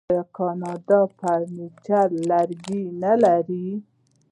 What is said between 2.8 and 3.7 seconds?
نلري؟